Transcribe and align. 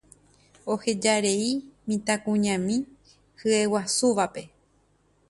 Ohejarei 0.71 1.51
mitãkuñami 1.87 2.77
hyeguasúvape. 3.39 4.43